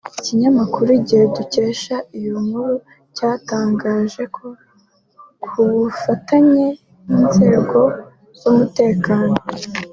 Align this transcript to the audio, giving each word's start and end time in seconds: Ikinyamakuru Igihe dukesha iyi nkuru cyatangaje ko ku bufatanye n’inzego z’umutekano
Ikinyamakuru 0.19 0.89
Igihe 0.99 1.23
dukesha 1.35 1.95
iyi 2.17 2.29
nkuru 2.45 2.75
cyatangaje 3.15 4.23
ko 4.35 4.45
ku 5.43 5.59
bufatanye 5.73 6.67
n’inzego 7.09 7.79
z’umutekano 8.39 9.35